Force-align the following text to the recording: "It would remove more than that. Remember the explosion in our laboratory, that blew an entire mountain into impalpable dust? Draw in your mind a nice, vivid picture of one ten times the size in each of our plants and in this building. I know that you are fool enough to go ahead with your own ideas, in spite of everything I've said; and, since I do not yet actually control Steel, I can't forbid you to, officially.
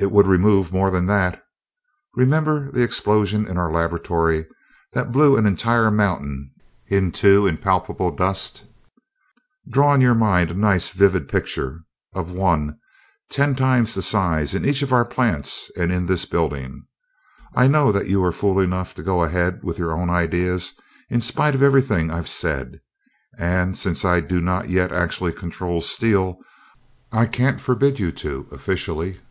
"It 0.00 0.12
would 0.12 0.28
remove 0.28 0.72
more 0.72 0.92
than 0.92 1.06
that. 1.06 1.42
Remember 2.14 2.70
the 2.70 2.84
explosion 2.84 3.48
in 3.48 3.58
our 3.58 3.68
laboratory, 3.68 4.46
that 4.92 5.10
blew 5.10 5.36
an 5.36 5.44
entire 5.44 5.90
mountain 5.90 6.54
into 6.86 7.48
impalpable 7.48 8.12
dust? 8.14 8.62
Draw 9.68 9.94
in 9.94 10.00
your 10.00 10.14
mind 10.14 10.52
a 10.52 10.54
nice, 10.54 10.90
vivid 10.90 11.26
picture 11.28 11.80
of 12.14 12.30
one 12.30 12.78
ten 13.32 13.56
times 13.56 13.94
the 13.96 14.02
size 14.02 14.54
in 14.54 14.64
each 14.64 14.82
of 14.82 14.92
our 14.92 15.04
plants 15.04 15.68
and 15.76 15.90
in 15.90 16.06
this 16.06 16.26
building. 16.26 16.86
I 17.56 17.66
know 17.66 17.90
that 17.90 18.06
you 18.08 18.22
are 18.22 18.30
fool 18.30 18.60
enough 18.60 18.94
to 18.94 19.02
go 19.02 19.24
ahead 19.24 19.64
with 19.64 19.80
your 19.80 19.90
own 19.92 20.10
ideas, 20.10 20.74
in 21.10 21.20
spite 21.20 21.56
of 21.56 21.62
everything 21.64 22.08
I've 22.12 22.28
said; 22.28 22.80
and, 23.36 23.76
since 23.76 24.04
I 24.04 24.20
do 24.20 24.40
not 24.40 24.68
yet 24.70 24.92
actually 24.92 25.32
control 25.32 25.80
Steel, 25.80 26.38
I 27.10 27.26
can't 27.26 27.60
forbid 27.60 27.98
you 27.98 28.12
to, 28.12 28.46
officially. 28.52 29.22